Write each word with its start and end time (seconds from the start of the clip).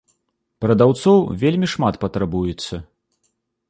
Прадаўцоў 0.65 1.17
вельмі 1.45 1.71
шмат 1.77 2.03
патрабуецца. 2.07 2.85